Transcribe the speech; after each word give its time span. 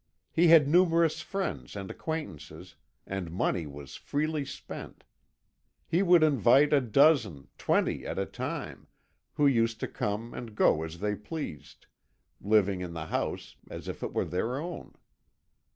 He 0.31 0.47
had 0.47 0.67
numerous 0.67 1.21
friends 1.21 1.75
and 1.75 1.91
acquaintances, 1.91 2.73
and 3.05 3.29
money 3.29 3.67
was 3.67 3.97
freely 3.97 4.43
spent; 4.45 5.03
he 5.87 6.01
would 6.01 6.23
invite 6.23 6.73
a 6.73 6.81
dozen, 6.81 7.49
twenty 7.55 8.07
at 8.07 8.17
a 8.17 8.25
time, 8.25 8.87
who 9.33 9.45
used 9.45 9.79
to 9.81 9.87
come 9.87 10.33
and 10.33 10.55
go 10.55 10.81
as 10.81 11.01
they 11.01 11.13
pleased, 11.13 11.85
living 12.41 12.81
in 12.81 12.93
the 12.93 13.05
house 13.05 13.57
as 13.69 13.87
if 13.87 14.01
it 14.01 14.11
were 14.11 14.25
their 14.25 14.57
own. 14.59 14.95